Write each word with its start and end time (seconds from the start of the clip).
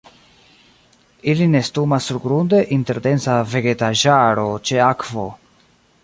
Ili 1.33 1.47
nestumas 1.55 2.07
surgrunde 2.11 2.61
inter 2.79 2.99
densa 3.09 3.35
vegetaĵaro 3.51 4.47
ĉe 4.71 4.81
akvo. 4.87 5.27